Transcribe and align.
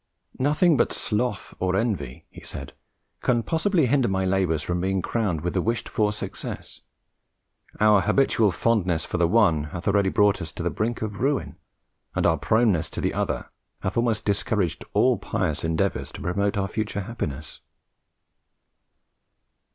"Nothing 0.39 0.77
but 0.77 0.91
Sloth 0.91 1.53
or 1.59 1.75
Envy," 1.75 2.25
he 2.31 2.41
said, 2.41 2.73
"can 3.21 3.43
possibly 3.43 3.85
hinder 3.85 4.07
my 4.07 4.25
labours 4.25 4.63
from 4.63 4.81
being 4.81 4.99
crowned 5.03 5.41
with 5.41 5.53
the 5.53 5.61
wished 5.61 5.87
for 5.87 6.11
success; 6.11 6.81
our 7.79 8.01
habitual 8.01 8.49
fondness 8.49 9.05
for 9.05 9.17
the 9.17 9.27
one 9.27 9.65
hath 9.65 9.87
already 9.87 10.09
brought 10.09 10.41
us 10.41 10.51
to 10.53 10.63
the 10.63 10.71
brink 10.71 11.03
of 11.03 11.19
ruin, 11.21 11.55
and 12.15 12.25
our 12.25 12.39
proneness 12.39 12.89
to 12.89 12.99
the 13.01 13.13
other 13.13 13.51
hath 13.81 13.95
almost 13.95 14.25
discouraged 14.25 14.83
all 14.93 15.19
pious 15.19 15.63
endeavours 15.63 16.11
to 16.13 16.21
promote 16.23 16.57
our 16.57 16.67
future 16.67 17.01
happiness." 17.01 17.61